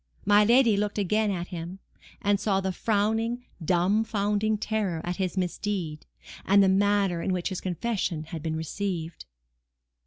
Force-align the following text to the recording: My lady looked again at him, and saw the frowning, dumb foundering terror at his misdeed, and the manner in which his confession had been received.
My 0.25 0.43
lady 0.43 0.75
looked 0.77 0.97
again 0.97 1.29
at 1.29 1.49
him, 1.49 1.77
and 2.23 2.39
saw 2.39 2.59
the 2.59 2.71
frowning, 2.71 3.45
dumb 3.63 4.03
foundering 4.03 4.57
terror 4.57 4.99
at 5.03 5.17
his 5.17 5.37
misdeed, 5.37 6.07
and 6.43 6.63
the 6.63 6.67
manner 6.69 7.21
in 7.21 7.31
which 7.33 7.49
his 7.49 7.61
confession 7.61 8.23
had 8.23 8.41
been 8.41 8.55
received. 8.55 9.25